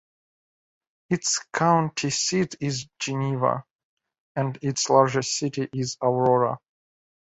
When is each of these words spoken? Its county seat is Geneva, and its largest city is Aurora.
Its 1.11 1.45
county 1.53 2.09
seat 2.09 2.55
is 2.59 2.87
Geneva, 2.97 3.63
and 4.35 4.57
its 4.63 4.89
largest 4.89 5.37
city 5.37 5.69
is 5.73 5.95
Aurora. 6.01 6.57